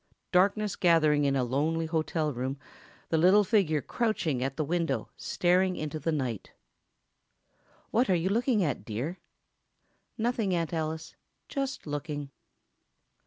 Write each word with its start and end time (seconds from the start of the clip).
Darkness 0.31 0.75
gathering 0.75 1.25
in 1.25 1.35
a 1.35 1.43
lonely 1.43 1.85
hotel 1.85 2.33
room—a 2.33 3.15
little 3.17 3.43
figure 3.43 3.83
crouching 3.83 4.43
at 4.43 4.57
the 4.57 4.65
window, 4.65 5.09
staring 5.15 5.75
into 5.75 5.99
the 5.99 6.11
night. 6.11 6.53
"What 7.91 8.09
are 8.09 8.15
you 8.15 8.29
looking 8.29 8.63
at, 8.63 8.83
dear?" 8.83 9.19
"Nothing, 10.17 10.55
Aunt 10.55 10.73
Alice—just 10.73 11.85
looking." 11.85 12.31